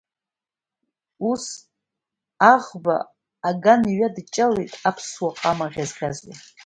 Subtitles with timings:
[1.29, 1.43] Ус
[2.51, 2.97] аӷба
[3.49, 6.35] аган иҩадыҷҷалеит аԥсуа ҟама ӷьазӷьазуа.